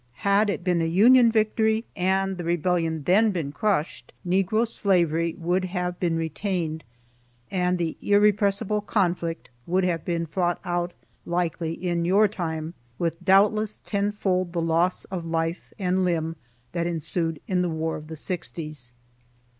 Had 0.25 0.49
it 0.49 0.63
been 0.63 0.81
a 0.81 0.85
Union 0.87 1.31
victory, 1.31 1.85
and 1.95 2.39
the 2.39 2.43
Rebellion 2.43 3.03
then 3.03 3.29
been 3.29 3.51
crushed, 3.51 4.13
negro 4.25 4.67
slavery 4.67 5.35
would 5.37 5.65
have 5.65 5.99
been 5.99 6.17
retained, 6.17 6.83
and 7.51 7.77
the 7.77 7.95
"irrepressible 8.01 8.81
conflict" 8.81 9.51
would 9.67 9.83
have 9.83 10.03
been 10.03 10.25
fought 10.25 10.59
out 10.65 10.93
likely 11.23 11.73
in 11.73 12.03
your 12.03 12.27
time, 12.27 12.73
with 12.97 13.23
doubtless 13.23 13.77
tenfold 13.77 14.53
the 14.53 14.59
loss 14.61 15.05
of 15.05 15.23
life 15.23 15.71
and 15.77 16.03
limb 16.03 16.35
that 16.71 16.87
ensued 16.87 17.39
in 17.47 17.61
the 17.61 17.69
war 17.69 17.95
of 17.95 18.07
the 18.07 18.15
sixties. 18.15 18.91